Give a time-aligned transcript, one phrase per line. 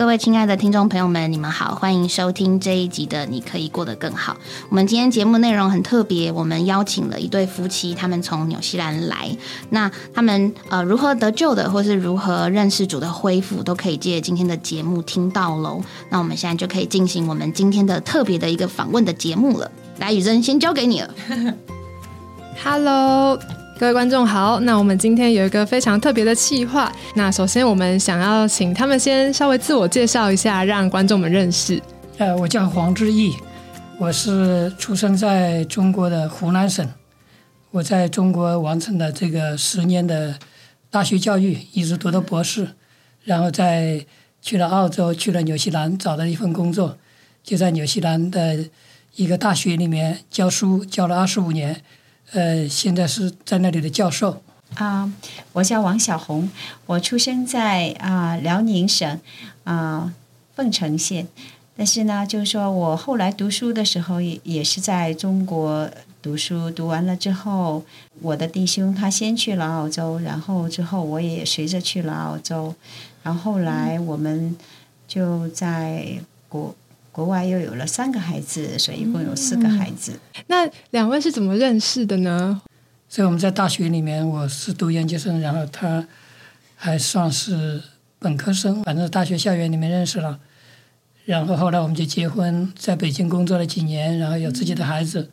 [0.00, 4.32] 各位亲爱的听众朋友们，你们好，欢迎收听这一集的《你可以过得更好》。
[4.70, 9.36] 我们今天节目内容很特别，我们邀请了一对夫妻，他们从纽西兰来。
[9.68, 15.82] 那他们呃如何得救的，或是如何认识主的恢复，都可以借今天的节目听到喽。
[16.08, 19.70] 那我们现在就可以进行我们今天的特别的一个访问的节目了。
[19.98, 21.14] 来，雨珍先交给你了。
[22.64, 23.38] Hello，
[23.80, 24.60] 各位观众好。
[24.60, 26.92] 那我们今天有一个非常特别的企划。
[27.14, 31.80] 那首先我们想要请他们先稍微自我介绍一下，让观众们认识。
[32.18, 33.34] 呃，我叫黄志毅，
[33.98, 36.86] 我是出生在中国的湖南省，
[37.70, 40.38] 我在中国完成了这个十年的
[40.90, 42.68] 大学教育，一直读到博士，
[43.24, 44.04] 然后在
[44.42, 46.98] 去了澳洲，去了纽西兰，找了一份工作，
[47.42, 48.62] 就在纽西兰的
[49.16, 51.80] 一个大学里面教书，教了二十五年，
[52.32, 54.42] 呃，现在是在那里的教授。
[54.74, 55.12] 啊、
[55.52, 56.48] 我叫王小红，
[56.86, 59.20] 我出生在啊、辽宁省
[59.64, 60.14] 啊、
[60.54, 61.26] 凤城县，
[61.76, 65.90] 但是呢，就是说我后来读书的时候也也是在中国
[66.22, 67.82] 读书，读完了之后，
[68.22, 72.72] 我的弟兄他先去了澳洲，然后之后我也随着去了澳洲，
[73.24, 74.56] 然后后来我们
[75.08, 76.76] 就在国
[77.12, 80.18] 国外又有了三个孩子，所以一共有四个孩子。
[80.46, 82.62] 那两位是怎么认识的呢？
[83.08, 86.06] 所以我们在大学里面，我是读研究生，然后他
[86.76, 87.82] 还算是
[88.18, 90.38] 本科生，反正大学校园里面认识了。
[91.24, 95.30] 然后后来我们就结婚，在北京工作了几年，然后有自己的孩子。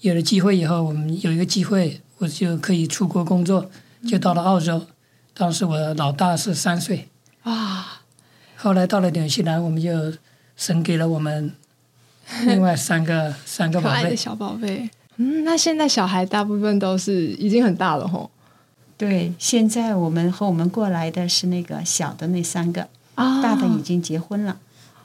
[0.00, 3.68] 有了机会以后，我们有一个机会，我就可以出国工作，
[4.08, 4.86] 就到了澳洲。
[5.34, 7.08] 当时我老大是三岁，
[7.42, 8.02] 啊，
[8.56, 10.12] 后来到了纽西兰，我们就
[10.58, 11.54] 神给了我们
[12.44, 14.14] 另外三个 三个宝贝。
[14.14, 14.90] 小宝贝。
[15.16, 18.30] 嗯，那现在小孩大部分都是已经很大了吼。
[18.96, 24.58] 对，现在我们和我们过来的是那个小的那三个，啊大的已经结婚了。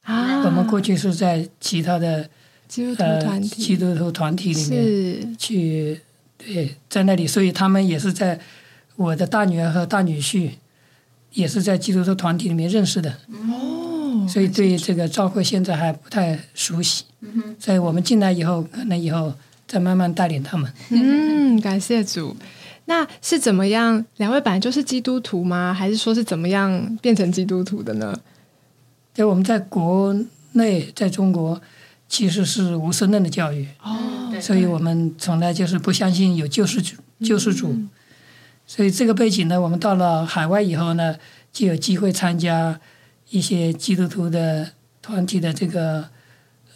[0.03, 2.27] 啊，我们过去是在其他的
[2.67, 6.01] 基督徒呃团体基督徒团体里面是去，
[6.37, 8.39] 对，在那里，所以他们也是在
[8.95, 10.51] 我的大女儿和大女婿
[11.31, 13.72] 也是在基督徒团体里面认识的，哦，
[14.27, 17.03] 所以对这个教会现在还不太熟悉。
[17.59, 19.33] 所以我们进来以后，可能以后
[19.67, 20.71] 再慢慢带领他们。
[20.89, 22.35] 嗯，感谢主。
[22.85, 24.05] 那是怎么样？
[24.17, 25.73] 两位本来就是基督徒吗？
[25.73, 28.13] 还是说是怎么样变成基督徒的呢？
[29.13, 30.13] 在我们在国
[30.51, 31.61] 内，在中国
[32.09, 37.73] 其实是无神论的教育，哦，所以我们从来就是不相信有救世主，救世主。
[38.67, 41.15] 所以这个背景呢，我们到了海外以后呢，
[41.53, 42.79] 就有机会参加
[43.29, 46.09] 一些基督徒的团体的这个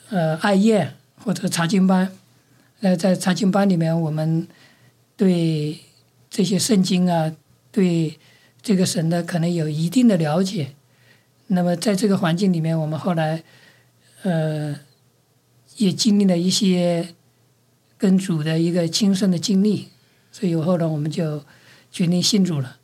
[0.10, 2.12] 呃爱宴或者查经班。
[2.82, 4.48] 呃，在查经班里面，我们
[5.16, 5.80] 对
[6.30, 7.36] 这些圣经啊，
[7.72, 8.20] 对
[8.62, 10.76] 这个神呢，可能有一定的了解。
[11.48, 13.44] 那么在这个环境里面，我们后来
[14.22, 14.76] 呃
[15.78, 17.16] 也经历了一些
[17.98, 19.88] 跟主的一个亲身的经历，
[20.32, 21.44] 所以后来我们就
[21.92, 22.77] 决定信主了。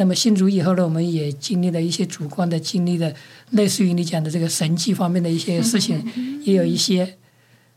[0.00, 3.14] 那么信主以后呢，我们也经历了一些主观的经历的，
[3.50, 7.18] 类似于你讲的这个神迹方面的一些事情，也有一些，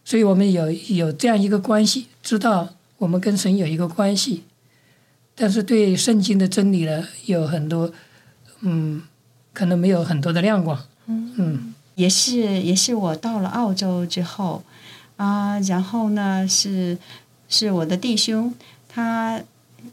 [0.05, 4.43] 所以我们有有这样一个关系，知道我们跟神有一个关系，
[5.35, 7.91] 但是对圣经的真理呢，有很多，
[8.61, 9.01] 嗯，
[9.51, 14.63] 可能没有很多的亮光，嗯也是也是我到了澳洲之后
[15.17, 16.97] 啊、然后呢是
[17.49, 18.53] 是我的弟兄
[18.87, 19.41] 他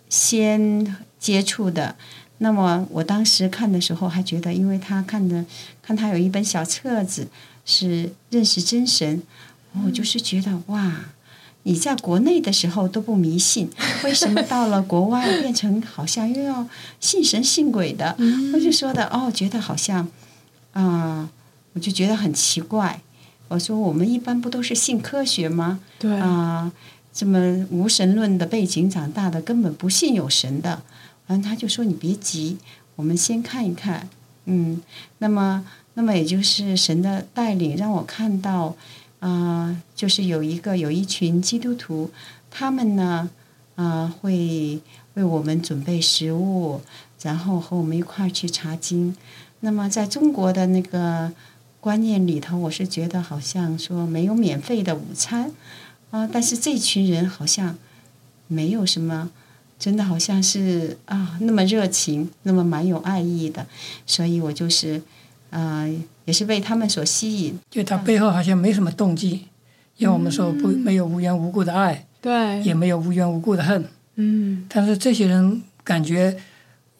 [0.08, 1.96] 先接触的。
[2.42, 5.44] 那么我当时看的时候还觉得，因为他看的
[5.82, 7.28] 看他有一本小册子
[7.66, 9.22] 是认识真神，
[9.84, 11.04] 我就是觉得哇，
[11.64, 13.68] 你在国内的时候都不迷信，
[14.04, 16.66] 为什么到了国外变成好像又要
[16.98, 18.16] 信神信鬼的？
[18.54, 20.08] 我就说的哦，觉得好像
[20.72, 21.28] 啊、
[21.74, 23.02] 我就觉得很奇怪。
[23.48, 25.80] 我说我们一般不都是信科学吗？
[25.98, 26.72] 对啊、
[27.12, 30.80] 这么无神论的背景长大的，根本不信有神的。
[31.30, 32.58] 完，他就说你别急，
[32.96, 34.08] 我们先看一看。
[34.46, 34.80] 嗯，
[35.18, 38.74] 那么，那么也就是神的带领，让我看到，
[39.20, 42.10] 啊、就是有一个有一群基督徒，
[42.50, 43.30] 他们呢，
[43.76, 44.80] 啊、会
[45.14, 46.80] 为我们准备食物，
[47.22, 49.14] 然后和我们一块儿去查经。
[49.60, 51.30] 那么在中国的那个
[51.80, 55.52] 观念里头，我是觉得好像说没有免费的午餐
[56.10, 57.76] 啊，但是这群人好像
[58.48, 59.30] 没有什么，
[59.80, 63.66] 真的好像是啊那么热情，那么蛮有爱意的，
[64.06, 65.02] 所以我就是
[65.50, 65.84] 啊、
[66.26, 67.58] 也是被他们所吸引。
[67.68, 69.46] 就他背后好像没什么动机，
[69.96, 73.84] 因为我们说不没有无缘无故的爱，对，也没有无缘无故的恨，
[74.14, 74.64] 嗯。
[74.68, 76.36] 但是这些人感觉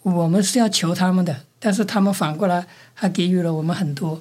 [0.02, 4.20] 我们是要求他们的，但是他们反过来还给予了我们很多，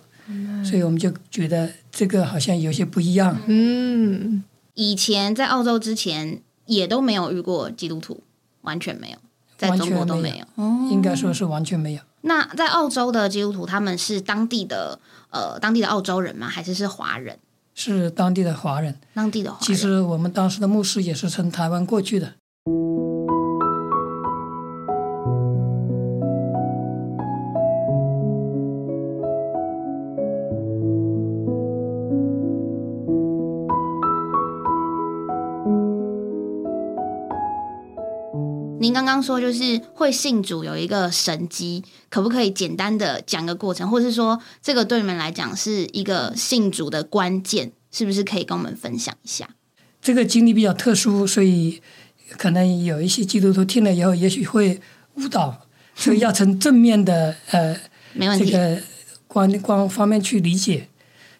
[0.64, 3.36] 所以我们就觉得这个好像有些不一样。
[3.48, 4.44] 嗯，
[4.76, 8.22] 以前在澳洲之前也都没有遇过基督徒，
[8.62, 9.18] 完全没有，
[9.58, 10.46] 在中国都没有。
[10.56, 12.02] 哦，应该说是完全没有。
[12.22, 16.48] 那在澳洲的基督徒，他们是当地的呃当地的澳洲人吗？
[16.48, 17.40] 还是是华人？
[17.74, 19.00] 是当地的华人。
[19.14, 19.66] 当地的华人。
[19.66, 22.34] 其实我们当时的牧师也是从台湾过去的。
[38.82, 49.50] 您刚刚说就是会信主有一个神机，可不可以简单的讲个过程，或是说这个对你们来讲是一个信主的关键，是不是可以跟我们分享一下？
[50.02, 51.82] 这个经历比较特殊，所以
[52.38, 54.80] 可能有一些基督徒听了以后，也许会
[55.16, 57.76] 误导，所以要从正面的呃
[58.38, 58.82] 这个
[59.28, 60.88] 观观方面去理解。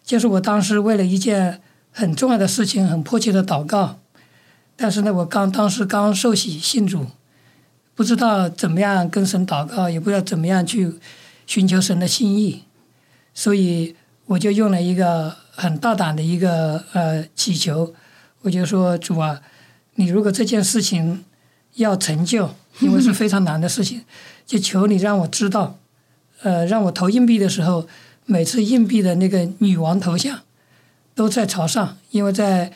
[0.04, 3.98] 就是我当时为了一件很重要的事情，很迫切的祷告，
[4.76, 7.06] 但是呢，我刚当时刚受洗信主。
[8.00, 10.90] 不知道怎么样跟神祷告，也不知道怎么样去
[11.46, 12.64] 寻求神的心意，
[13.34, 13.94] 所以
[14.24, 17.92] 我就用了一个很大胆的一个呃祈求，
[18.40, 19.42] 我就说主啊，
[19.96, 21.22] 你如果这件事情
[21.74, 24.02] 要成就，因为是非常难的事情，
[24.46, 25.76] 就求你让我知道，
[26.40, 27.86] 呃，让我投硬币的时候，
[28.24, 30.40] 每次硬币的那个女王头像
[31.14, 32.72] 都在朝上，因为在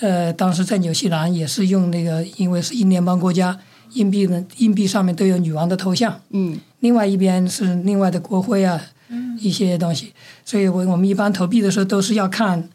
[0.00, 3.58] 呃当时在纽西兰也是用那个，因为是英联邦国家。
[3.92, 4.44] 硬币呢？
[4.58, 6.20] 硬币上面都有女王的头像。
[6.30, 6.58] 嗯。
[6.80, 10.12] 另外一边是另外的国徽啊，嗯一些东西。
[10.44, 12.68] 所以我我们一般投币的时候都是要看，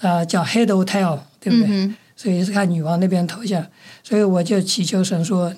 [0.00, 1.92] 呃，叫 head or tail，对不对？
[2.14, 3.66] 所以是看女王那边头像。
[4.02, 5.54] 所以我就祈求神说，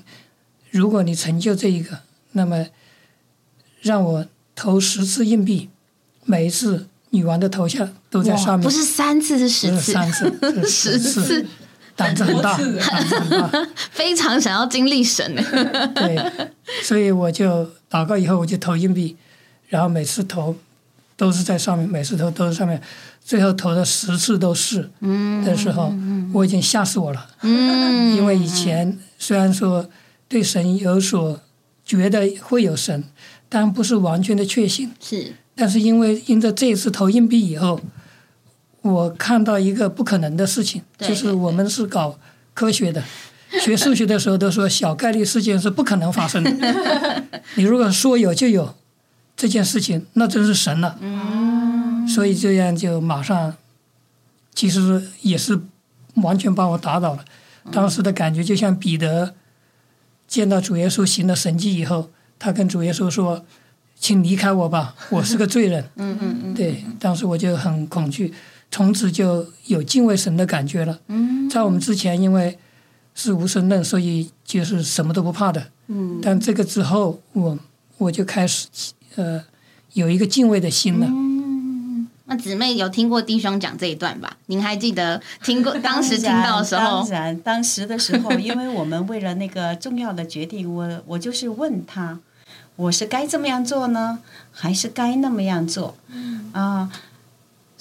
[0.71, 1.99] 如果你成就这一个，
[2.33, 2.67] 那么
[3.81, 5.69] 让我投十次硬币，
[6.25, 8.63] 每一次女王的头像都在上面。
[8.63, 9.93] 不是三次，是十次。
[9.93, 11.47] 三次，十次。
[12.03, 15.35] 胆子很大， 胆子很大， 非常想要经历神。
[15.95, 16.49] 对，
[16.83, 19.17] 所以我就祷告以后，我就投硬币，
[19.69, 20.55] 然后每次投
[21.17, 22.81] 都是在上面，每次投都是上面，
[23.25, 24.91] 最后投了十次都是
[25.45, 25.93] 的时候，
[26.33, 27.27] 我已经吓死我了。
[27.43, 29.89] 嗯，因为以前虽然说
[30.29, 31.41] 对神有所
[31.85, 33.05] 觉得会有神，
[33.49, 34.93] 但不是完全的确信。
[35.01, 37.81] 是，但是因为因着这一次投硬币以后。
[38.83, 42.19] 我看到一个不可能的事情，就是我们是搞
[42.53, 43.03] 科学的，
[43.61, 46.51] 学数学的时候都说小概率事件是不可能发生的。
[47.55, 48.75] 你如果说有就有
[49.37, 50.99] 这件事情，那真是神了。
[52.09, 53.55] 所以这样就马上，
[54.55, 55.61] 其实也是
[56.17, 57.25] 完全把我打倒了。
[57.71, 59.35] 当时的感觉就像彼得
[60.27, 63.45] 见到主耶稣行了神迹以后，他跟主耶稣说
[63.97, 66.55] ：“请离开我吧，我是个罪人。”嗯嗯嗯。
[66.55, 68.35] 对，当时我就很恐惧。
[68.73, 70.99] 从此就有敬畏神的感觉了。
[71.09, 72.59] 嗯，在我们之前，因为
[73.15, 75.69] 是无神论，所以就是什么都不怕的。
[75.89, 77.59] 嗯，但这个之后，我
[77.99, 78.67] 我就开始
[79.17, 79.45] 呃
[79.93, 81.07] 有一个敬畏的心了。
[81.07, 84.39] 嗯，那姊妹有听过弟兄讲这一段吧？
[84.47, 87.03] 您还记得听过当时听到的时候？
[87.05, 92.19] 当然，当时的时候，因为我们为了那个重要的决定，我我就是问他，
[92.77, 94.21] 我是该这么样做呢，
[94.51, 95.95] 还是该那么样做？
[96.09, 96.91] 嗯啊。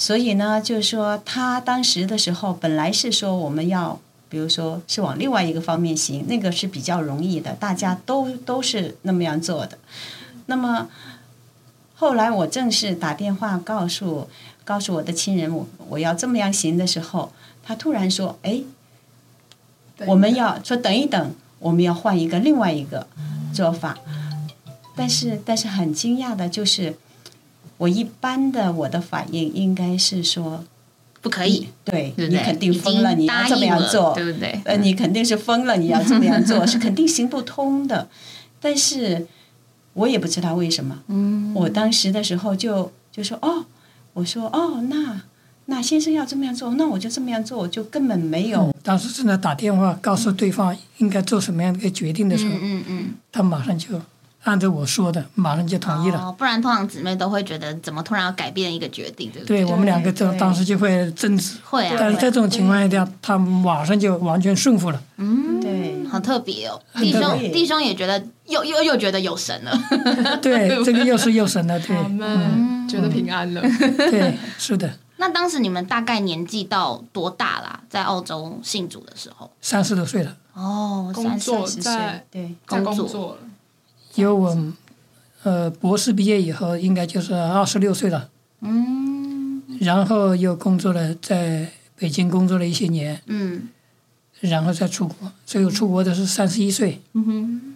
[0.02, 9.78] 所以呢，就是说，他当时的时候，本来是说我们要，比如说是往另外一个方面行，那个是比较容易的，大家都都是那么样做的。
[10.48, 10.90] 那么
[11.94, 14.28] 后来我正式打电话告诉
[14.64, 17.32] 告诉我的亲人，我我要这么样行的时候，
[17.64, 18.64] 他突然说：“哎，
[20.08, 23.06] 我们要说等一等，我们要换一个另外一个
[23.54, 24.00] 做法。”
[24.98, 26.98] 但是但是很惊讶的就是。
[27.82, 30.64] 我一般的我的反应应该是说，
[31.20, 34.62] 不可以，对你肯定疯了，你要这么样做，对不对？
[34.66, 38.08] 呃，你肯定是疯了，你要 这么样做是肯定行不通的。
[38.60, 39.26] 但是
[39.94, 43.66] 我也不知道为什么，嗯，我当时的时候就就说哦，
[44.14, 45.24] 我说哦，那
[45.66, 48.72] 那先生要这么样做，那我就这么样做，我就根本没有。
[48.84, 54.00] 当时正在打电话告诉对方应该做什么样的一个决定的时候，嗯嗯，他马上就。
[54.44, 56.32] 按照我说的，马上就同意了。
[56.38, 59.64] 不然，通常姊妹都会觉得，怎么突然要改变一个决定，对不对？
[59.64, 61.58] 对我们两个就当时就会争执。
[61.64, 61.96] 会啊。
[62.00, 65.02] 但是在这种情况下，他马上就完全顺服了。
[65.18, 66.82] 嗯，对，好特别哦。
[66.96, 69.72] 弟兄弟兄也觉得，又又又觉得有神了。
[70.42, 73.62] 对， 这个又是又神了，对，嗯，觉得平安了。
[73.62, 74.92] 对，是的。
[75.18, 77.82] 那当时你们大概年纪到多大啦？
[77.88, 80.36] 在澳洲信主的时候，三十多岁了。
[80.56, 83.38] 哦，工作在对，工作
[84.16, 84.58] 有我，
[85.44, 88.30] 呃，博士毕业以后应该就是二十六岁了，
[88.62, 89.62] 嗯。
[89.80, 93.70] 然后又工作了，在北京工作了一些年，嗯。
[94.42, 95.32] 然后再出国。
[95.46, 97.71] 所以我出国的是三十一岁，嗯哼，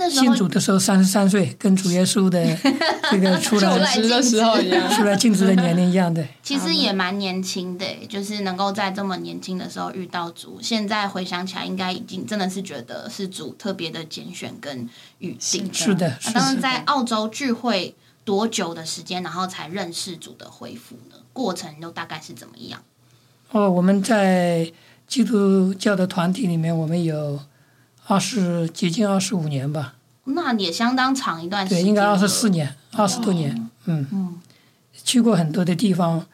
[0.00, 2.42] 那时候信主的时候三十三岁，跟主耶稣的
[3.12, 4.90] 这个出出来的时候一样。
[4.90, 6.26] 出来进职的年龄一样的。
[6.42, 10.58] 其实也蛮年轻的，就是能够在这么年轻的时候遇到主。
[10.62, 14.88] 现在回想起来，应该已经真的是觉得是主特别的拣选跟
[15.18, 15.70] 预定。
[15.70, 16.62] 是的，当时的。
[16.62, 21.16] 在澳洲聚会多久的时间，然后才认识主的恢复呢？
[21.34, 22.80] 过程又大概是怎么样？
[23.50, 24.72] 哦，我们在
[25.06, 27.38] 基督教的团体里面，我们有
[28.10, 32.50] 二十接近二十五年吧，那也相当长一段时对，间，应该二十四。
[32.50, 34.40] 年，二十多年，嗯，嗯。
[35.04, 36.26] 去过很多的地方，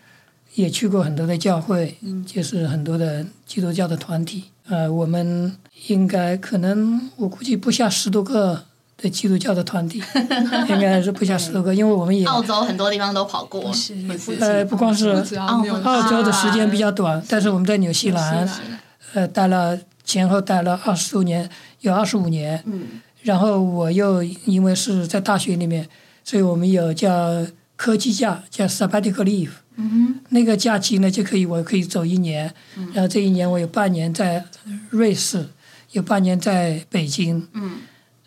[0.55, 2.25] 也去过很多的教会，嗯。
[2.25, 4.45] 就是很多的基督教的团体。
[4.69, 5.55] 呃，我们
[5.89, 8.65] 应该可能我估计不下十多个
[8.97, 10.03] 的基督教的团体，
[10.71, 13.95] 应该是不下十多个，因为我们也澳洲很多地方都跑过，是
[14.41, 18.81] 呃不光是澳澳洲的时间比较短，但是我们在纽西兰纽西兰
[19.13, 22.63] 呃待了前后待了二十多年，有二十五年。
[22.65, 23.03] 嗯。
[23.23, 25.87] 然后我又因为是在大学里面，
[26.25, 27.45] 所以我们有叫
[27.75, 29.51] 科技假，叫 sabbatical leave。
[29.79, 32.51] 嗯那个假期呢，就可以我可以走一年，
[32.95, 34.43] 然后这一年我有半年在
[34.91, 35.49] 瑞士，
[35.91, 37.73] 有半年在北京，哼嗯。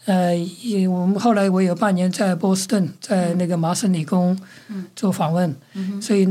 [0.05, 4.37] 呃，也我们后来我有半年在波士顿，在那个麻省理工
[4.95, 5.55] 做访问，
[6.01, 6.27] 所以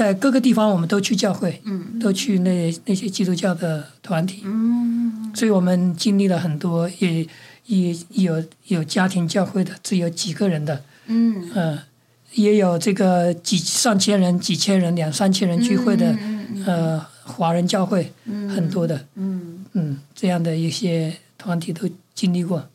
[0.00, 1.98] 在各个地方我们都去教会，嗯。
[2.00, 5.30] 都去那那些基督教的团体，嗯。
[5.34, 7.26] 所以我们经历了很多，也
[7.66, 11.50] 也有有家庭教会的，只有几个人的，嗯。
[11.54, 11.78] 嗯、
[12.32, 16.16] 也有这个几上千人、几千人、两三千人聚会的，
[16.64, 19.66] 呃，华人教会嗯很多的，嗯。
[19.74, 22.66] 嗯，这样的一些团体都经历过。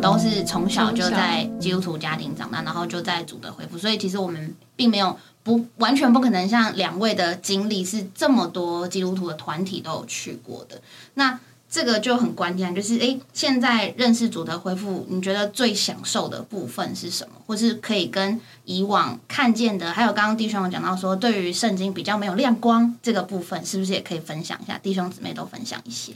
[0.00, 10.80] 们都是从小就在基督徒家庭长大，然后就在主的恢复，所以其实我们并没有不完全不可能像两位的经历是这么多基督徒的团体都有去过的。
[11.14, 11.38] 那
[11.68, 17.34] 这个就很关键，就是诶，现在认识主的恢复，你觉得最享受的部分是什么？
[17.46, 24.78] 或是可以跟以往看见的，还有刚刚弟兄有讲到说，对于圣经比较没有亮光这个部分，是不是也可以分享一下？
[24.78, 26.14] 弟兄姊妹都分享一些。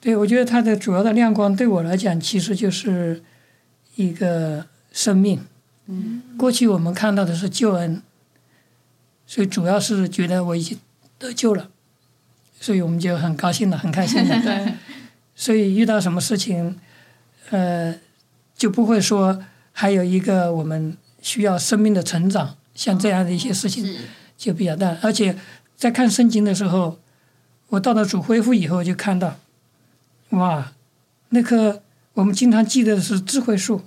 [0.00, 3.22] 对，我觉得它的主要的亮光对我来讲，其实就是
[3.96, 5.40] 一个生命。
[5.86, 8.02] 嗯过去我们看到的是救恩，
[9.26, 10.78] 所以主要是觉得我已经
[11.18, 11.70] 得救了，
[12.60, 14.38] 所以我们就很高兴了，很开心了。
[14.42, 14.74] 对，
[15.34, 16.78] 所以遇到什么事情，
[17.50, 17.98] 呃，
[18.56, 23.96] 就不会说还有一个我们需要生命的成长，像这样的一些事情
[24.36, 24.96] 就比较淡。
[25.02, 25.36] 而且
[25.74, 26.98] 在看圣经的时候，
[27.70, 29.38] 我到了主恢复以后就看到，
[30.30, 30.72] 哇，
[31.30, 31.82] 那棵
[32.14, 33.82] 我们经常记得的是智慧树，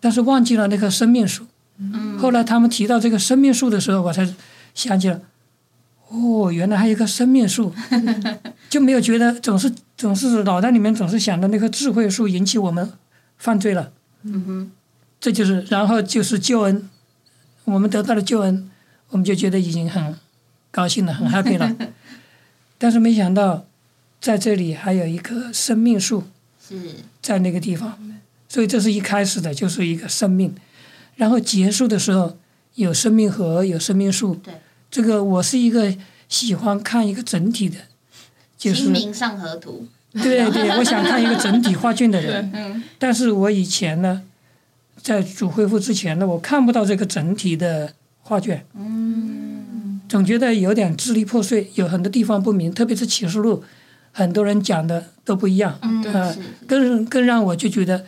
[0.00, 1.46] 但是忘记了那棵生命树。
[1.78, 2.18] 嗯。
[2.18, 4.26] 后来他们提到这个生命树的时候，我才
[4.74, 5.20] 想起了，
[6.08, 7.74] 哦，原来还有一棵生命树，
[8.70, 12.92] 就没有觉得总是总是脑袋里面总是想着那棵智慧树引起我们
[13.36, 14.70] 犯罪了，嗯哼。
[15.20, 16.90] 这就是然后就是救恩，
[17.64, 18.70] 我们得到了救恩，
[19.08, 20.14] 我们就觉得已经很
[20.70, 21.74] 高兴了，很 happy 了，
[22.76, 23.64] 但是没想到
[24.24, 26.24] 在这里还有一棵生命树
[26.66, 27.98] 是在那个地方，
[28.48, 30.54] 所以这是一开始的就是一个生命，
[31.16, 32.38] 然后结束的时候
[32.76, 34.34] 有生命河，有生命树。
[34.36, 34.54] 对，
[34.90, 35.94] 这个我是一个
[36.26, 37.76] 喜欢看一个整体的，
[38.56, 39.86] 就是清明上河图。
[40.14, 42.50] 对对，我想看一个整体画卷的人。
[42.56, 44.22] 嗯但是我以前呢，
[45.02, 53.62] 在主恢复之前呢，我看不到这个整体的画卷，嗯总觉得有点支离破碎，有很多地方不明，特别是启示录，
[54.16, 55.76] 很多人讲的都不一样。
[55.82, 56.34] 嗯，呃
[56.66, 58.06] 更更让我就觉得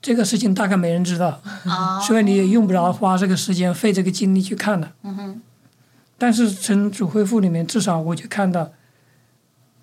[0.00, 4.92] 这个事情大概没人知道，哦， 所以你也用不着花这个时间费这个精力去看了。
[5.02, 5.40] 嗯哼。
[6.18, 8.72] 但是从主恢复里面，至少我就看到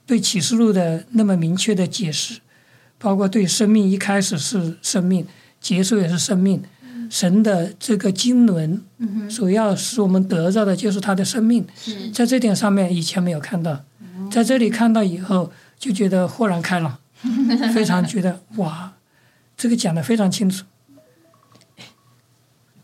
[0.06, 2.40] 对启示录的那么明确的解释，
[2.98, 5.28] 包括对生命一开始是生命，
[5.62, 6.64] 结束也是生命，
[7.10, 9.30] 神的这个经纶嗯哼。
[9.30, 12.10] 所要使我们得到的就是他的生命，是。
[12.12, 13.84] 在这点上面以前没有看到，
[14.32, 16.98] 在这里看到以后就觉得豁然开朗，
[17.74, 18.94] 非常觉得哇，
[19.58, 20.66] 这个讲的非常清楚。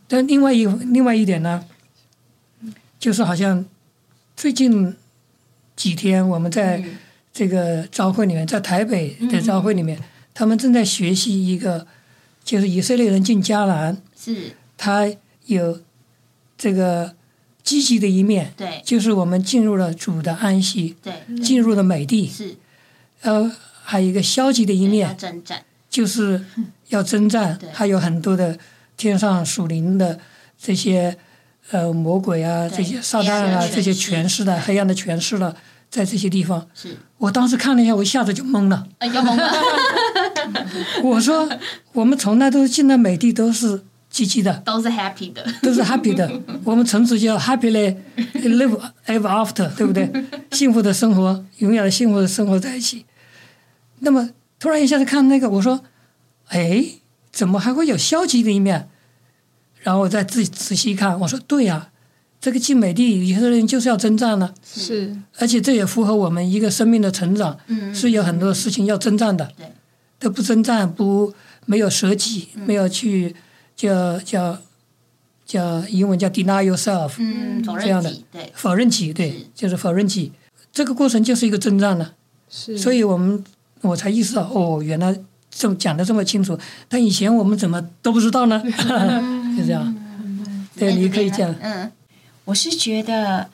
[0.08, 1.66] 但另外一另外一点呢，
[3.00, 3.66] 就是好像
[4.36, 4.96] 最近
[5.75, 6.98] 几天我们在嗯。
[7.38, 10.00] 这个朝会里面，在台北的朝会里面，
[10.34, 11.86] 他们正在学习一个，
[12.46, 14.54] 就是以色列人进迦南，是。
[14.78, 15.06] 他
[15.48, 15.82] 有
[16.58, 17.14] 这个
[17.66, 18.82] 积极的一面，对。
[18.86, 21.14] 就是我们进入了主的安息，对。
[21.44, 22.30] 进入了美地。
[22.30, 22.56] 是。
[23.22, 23.52] 呃，
[23.84, 26.46] 还有一个消极的一要面，征战，就是
[26.90, 28.58] 要征战对，还有很多的
[28.96, 30.20] 天上属灵的
[30.58, 31.18] 这些
[31.72, 35.56] 呃魔鬼啊，这些撒旦啊，这些权势的黑暗的权势了，
[35.90, 36.96] 在这些地方，是。
[37.18, 38.88] 我当时看了一下，我一下子就懵了。
[39.00, 39.52] 哎要懵了，
[41.02, 41.50] 我说，
[41.94, 43.84] 我们从来都进了美地都是
[44.16, 46.32] 积极的，都是 happy 的，都是 happy 的。
[46.64, 47.94] 我们从此就要 happily
[48.34, 50.10] live ever after，对不对？
[50.52, 53.06] 幸福的生活，永远的幸福的生活在一起。
[54.00, 55.82] 那么突然一下子看那个，我说，
[56.48, 56.86] 哎，
[57.30, 58.88] 怎么还会有消极的一面？
[59.82, 61.90] 然后我再自己仔细一看，我说，对呀、
[62.40, 69.52] 这个进美地，有些人就是要征战了，是而且这也符合我们一个生命的成长，嗯，是有很多事情要征战的。
[69.58, 69.68] 对，
[70.20, 71.34] 都不征战，不
[71.66, 73.36] 没有舍己，没有去
[73.75, 74.58] 叫叫
[75.46, 80.32] 叫英文叫 deny yourself，、嗯，否这样的认己，对，否认己，对，就是否认己。
[80.72, 82.13] 这个过程就是一个征战了，
[82.50, 83.44] 是，所以我们
[83.82, 85.17] 我才意识到，哦，原来
[85.50, 86.58] 这么讲的这么清楚，
[86.89, 88.62] 但以前我们怎么都不知道呢？
[89.58, 89.96] 就这样，
[90.75, 91.89] 对，哎你可以讲，嗯，
[92.46, 93.50] 我是觉得，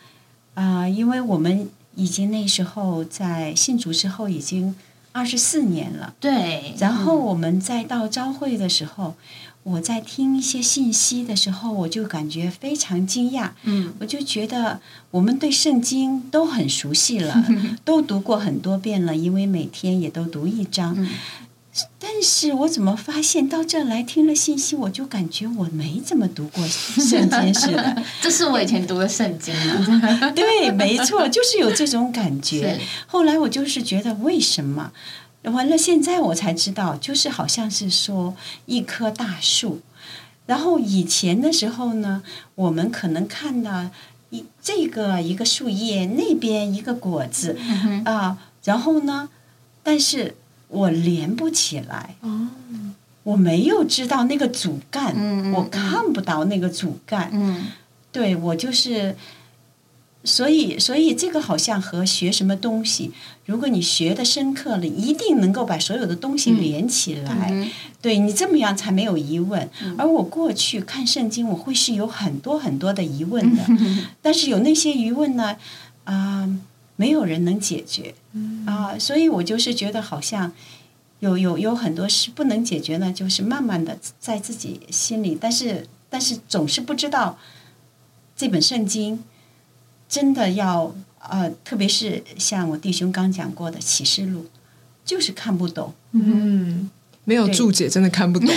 [0.55, 4.75] 啊、因为我们已经那时候在信主之后已经
[5.11, 9.15] 二十四年了，对，然后我们再到朝会的时候，
[9.63, 13.51] 我在听一些信息的时候，我就感觉非常惊讶。
[13.63, 14.79] 嗯，我就觉得
[15.11, 17.43] 我们对圣经都很熟悉了，
[17.85, 20.95] 都读过很多遍了，因为每天也都读一章。
[20.97, 21.07] 嗯
[21.97, 28.03] 但是我怎么发现到这来听了信息，我就感觉我没怎么读过圣经似的。
[28.21, 32.77] 这是我以前读的圣经啊， 对，没错，就是有这种感觉。
[33.07, 34.91] 后来我就是觉得为什么？
[35.43, 39.81] 完了，现在我才知道，就是好像是说一棵大树，
[40.45, 42.21] 然后以前的时候呢，
[42.55, 43.89] 我们可能看到
[44.29, 47.57] 一这个一个树叶，那边一个果子
[48.05, 49.29] 啊，然后呢，
[49.81, 50.35] 但是
[50.67, 52.47] 我连不起来，哦，
[53.23, 55.55] 我没有知道那个主干，我嗯嗯。
[55.55, 57.67] 嗯看不到那个主干，嗯，
[58.11, 59.15] 对我就是，
[60.23, 63.11] 所以所以这个好像和学什么东西，
[63.45, 67.49] 如果你学的深刻了，一定能够把所有的东西连起来。
[67.51, 67.69] 嗯
[68.01, 69.69] 对你这么样才没有疑问。
[69.97, 73.63] 而我过去看圣经，我会是有很多很多的疑问的，
[74.23, 75.55] 但是有那些疑问呢，
[76.05, 76.49] 啊、
[76.95, 78.15] 没有人能解决
[78.65, 80.51] 啊、所以我就是觉得好像。
[81.19, 87.37] 有有有很多事不能解决呢，就是慢慢的在自己心里，但是但是总是不知道
[88.35, 89.23] 这本圣经
[90.11, 94.45] 真的要呃，特别是像我弟兄刚讲过的启示录，
[95.05, 95.93] 就是看不懂。
[96.11, 96.89] 嗯，
[97.23, 98.49] 没有注解真的看不懂，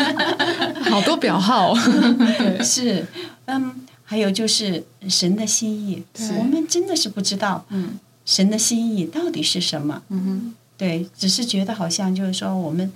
[0.90, 1.74] 好多表号，
[2.62, 3.06] 是，
[3.46, 6.04] 嗯，还有就是神的心意，
[6.38, 7.98] 我们真的是不知道嗯。
[8.26, 10.02] 神的心意到底是什么。
[10.08, 12.92] 嗯哼，对，只是觉得好像就是说我们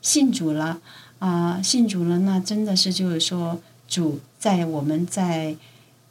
[0.00, 0.78] 信主了
[1.18, 5.56] 啊、信主了，那真的是就是说主在我们在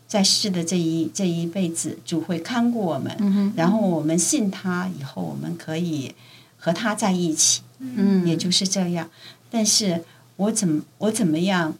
[0.08, 6.16] 在世的这一这一辈子，主会看顾我们，嗯，然后我们信他以后，我们可以
[6.58, 9.10] 和他在一起，嗯，也就是这样。
[9.52, 10.04] 但是
[10.38, 11.76] 我怎么我怎么样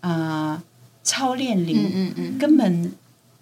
[0.00, 0.62] 啊、
[1.02, 2.92] 操练嗯灵，嗯嗯，根本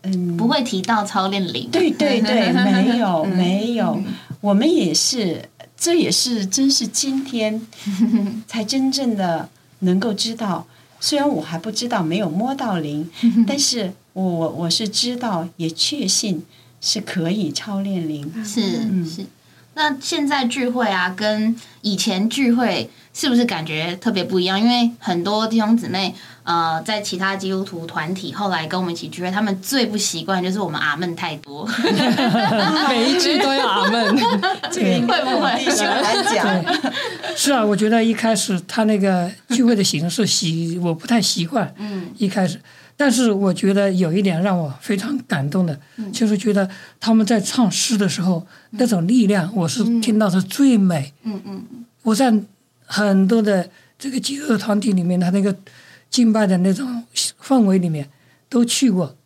[0.02, 3.36] 嗯不会提到操练灵，对对对，没有 嗯。
[3.36, 4.02] 没有，
[4.40, 7.60] 我们也是，这也是真是今天
[8.48, 9.48] 才真正的
[9.80, 10.66] 能够知道。
[11.00, 13.10] 虽然我还不知道，没有摸到灵，
[13.46, 16.44] 但是我我我是知道，也确信
[16.81, 18.31] 是可以超练灵。
[18.44, 19.09] 是嗯。
[19.09, 19.25] 是。
[19.75, 24.61] 那现在聚会啊，跟以前聚会是不是感觉特别不一样？
[24.61, 31.66] 因为很多弟兄姊妹，呃，在其他基督徒团体后来跟我们一起聚会，他们最不习惯就是我们阿门太多，
[32.90, 34.14] 每一句都要阿门，
[34.70, 35.64] 这个应该会不会？
[35.64, 36.92] 弟兄来讲，
[37.35, 42.11] 是啊，我觉得一开始他那个聚会的形式习我不太习惯，嗯。
[42.18, 42.61] 一开始，
[42.96, 45.78] 但是我觉得有一点让我非常感动的，
[46.12, 46.68] 就是觉得
[47.00, 51.12] 他们在唱诗的时候那种力量，我是听到是最美。
[51.22, 51.64] 嗯嗯
[52.02, 52.33] 我在
[52.85, 55.55] 很多的这个饥饿团体里面，他那个
[56.11, 57.05] 敬拜的那种
[57.42, 58.09] 氛围里面
[58.48, 59.16] 都去过，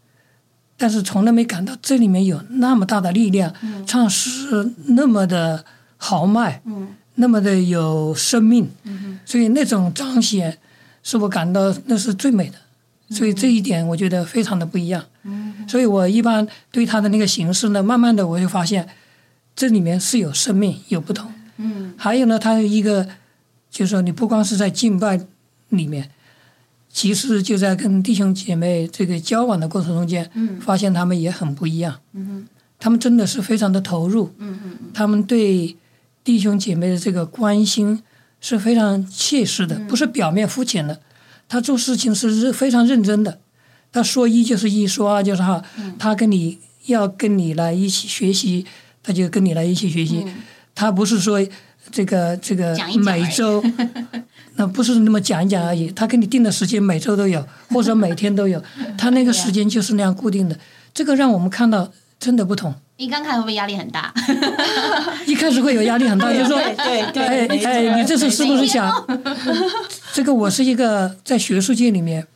[0.76, 3.52] 但是从来没感到这里面有那么大的力量，
[3.86, 5.64] 唱诗那么的
[5.96, 6.88] 豪迈，嗯。
[7.18, 10.58] 那么的有生命，嗯所以那种彰显
[11.02, 12.56] 是我感到那是最美的，
[13.10, 15.04] 所以这一点我觉得非常的不一样。
[15.24, 18.88] 嗯所以我一般对他的那个形式呢，慢慢的我就发现
[19.56, 21.32] 这里面是有生命，有不同。
[21.56, 23.08] 嗯还有呢，他有一个
[23.70, 25.20] 就是说，你不光是在敬拜
[25.70, 26.10] 里面，
[26.88, 32.00] 其实就在跟弟兄姐妹这个交往的过程中间，嗯发现他们也很不一样。
[32.12, 32.46] 嗯
[32.78, 35.76] 他们真的是非常的投入，嗯嗯他们对
[36.22, 38.02] 弟兄姐妹的这个关心
[38.40, 41.00] 是非常切实的，不是表面肤浅的。
[41.48, 43.38] 他做事情是认非常认真的，
[43.92, 45.62] 他说一就是一，说二就是二。
[45.98, 48.66] 他跟你要跟你来一起学习，
[49.02, 50.26] 他就跟你来一起学习。
[50.74, 51.40] 他不是说
[51.90, 53.62] 这个这个每周，
[54.56, 55.88] 那不是那么讲一讲而已。
[55.92, 58.62] 他给你定的时间每周都有， 或者每天都有，
[58.98, 60.58] 他那个时间就是那样固定的。
[60.92, 62.74] 这个让我们看到真的不同。
[62.98, 64.12] 你刚开会不会压力很大？
[65.26, 68.90] 一开始会有压力很大，就说，对对哎哎，你这是是不是想？
[70.16, 72.26] 这个我是一个在学术界里面，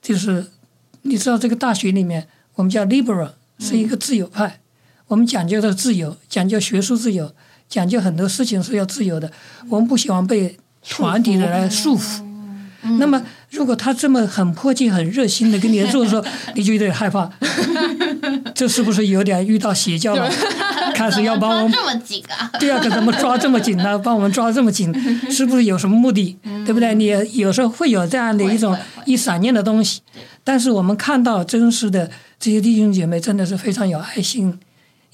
[0.00, 0.46] 就是
[1.02, 4.60] 你知道这个大学里面，我们叫 liberal，是一个自由派，
[5.08, 7.34] 我们讲究的自由，讲究学术自由，
[7.68, 9.32] 讲究很多事情是要自由的，
[9.68, 10.56] 我们不喜欢被
[10.88, 12.22] 团体的来束缚。
[13.00, 17.28] 那么，如果他这么很迫切、很热心的跟你做的时候，你就有点害怕，
[18.54, 20.30] 这是不是有点遇到邪教了？
[20.94, 22.50] 开始 要把我们这么紧啊？
[22.60, 23.98] 对啊，可怎么抓这么紧呢？
[23.98, 24.92] 把我们抓这么紧，
[25.30, 26.36] 是不是有什么目的？
[26.66, 26.94] 对不对？
[26.94, 27.06] 你
[27.38, 30.00] 有时候会有这样的一种一闪念的东西，
[30.44, 34.58] 但是我们看到真实的这些弟兄姐妹真的是非常有爱心，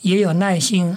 [0.02, 0.96] 也有耐心。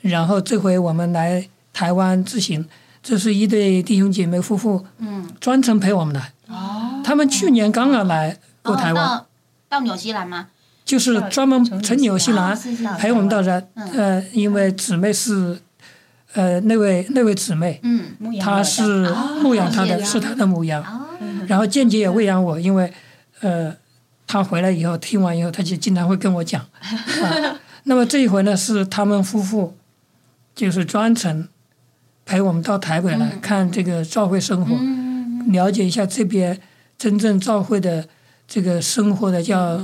[0.00, 2.64] 然后这回我们来台湾自行，
[3.02, 6.32] 这是一对弟兄姐妹夫妇，嗯，专程陪我们来。
[6.48, 9.26] 哦，他们去年刚刚来过台湾，到
[9.68, 10.48] 到纽西兰吗？
[10.84, 13.50] 就是专门从纽西哦兰陪我们到这。
[13.74, 13.90] 嗯。
[13.92, 15.58] 呃，因为姊妹是，
[16.32, 17.80] 呃，那位那位姊妹，
[18.40, 21.06] 她是牧养她的，哦是她的母羊，哦，
[21.46, 22.90] 然后间接也喂养我，因为
[23.40, 23.74] 呃，
[24.26, 26.60] 她回来以后听完以后，她就经常会跟我讲。
[26.62, 29.76] 啊， 那么这一回呢，是他们夫妇
[30.54, 31.48] 就是专程
[32.24, 35.52] 陪我们到台北来看这个教会生活，嗯。
[35.52, 36.60] 了解一下这边
[36.98, 38.06] 真正照会的
[38.46, 39.80] 这个生活的叫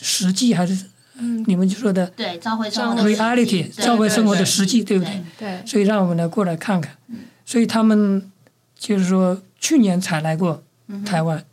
[0.00, 0.86] 实际还是
[1.18, 1.44] 嗯。
[1.46, 5.22] 你们就说的对，召会生活的 reality 会生活的对实际，对不对？
[5.38, 6.96] 对，所以让我们来过来看看。
[7.44, 8.30] 所以他们
[8.78, 10.62] 就是说去年才来过
[11.04, 11.44] 台湾，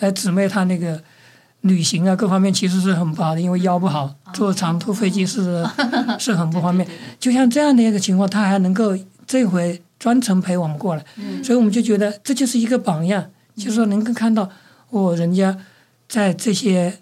[0.00, 1.02] 而姊妹她那个
[1.62, 5.66] 旅行啊各方面其实是很不好的，因为腰不好，坐长途飞机是
[6.20, 6.88] 是很不方便。
[7.18, 11.04] 就像这样的一个情况，她还能够这回专程陪我们过来，
[11.42, 14.48] 所以我们就觉得这就是一个榜样，就是说能够看到
[14.90, 15.58] 哦，人家
[16.08, 16.98] 在这些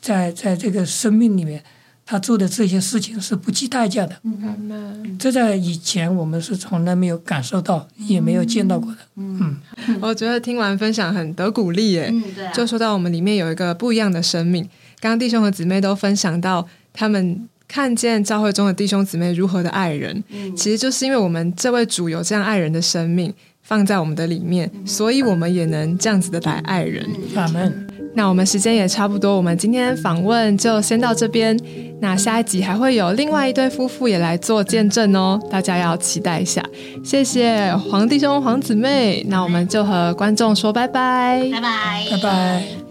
[0.00, 1.62] 在在这个生命里面。
[2.06, 8.98] 他做的这些事情是不计代价的，嗯这在以前我们是从来没有感受到，也没有见到过的。
[9.16, 9.56] 嗯，
[10.02, 12.10] 我觉得听完分享很得鼓励耶。
[12.12, 14.62] 嗯，对啊，就说到我们里面有一个不一样的生命。
[15.00, 23.32] 刚刚弟兄和姊妹都分享到，他们看见教会中的弟兄姊妹如何的爱人，嗯其实就是因为我们这位主有这样爱人的生命
[23.64, 27.04] 放在我们的里面，所以我们也能这样子的来爱人。
[27.34, 27.86] 阿门。
[28.16, 31.58] 那我们时间也差不多，我们今天访问就先到这边。
[32.00, 36.62] 那下一集还会有另外一对夫妇也来做见证哦，大家要期待一下。
[37.02, 41.42] 谢谢黄弟兄、黄姊妹，那我们就和观众说拜拜。
[41.50, 42.83] 拜拜，拜拜。